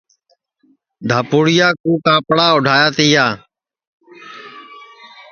[1.09, 3.25] دھپُوڑِیا کُو کاپڑا اُڈایا تیا